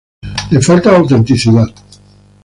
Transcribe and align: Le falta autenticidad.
Le 0.51 0.59
falta 0.61 0.95
autenticidad. 0.95 1.67